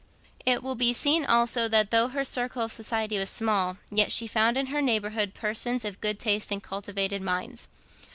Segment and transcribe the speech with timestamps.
[0.47, 4.25] It will be seen also that though her circle of society was small, yet she
[4.25, 7.67] found in her neighbourhood persons of good taste and cultivated minds.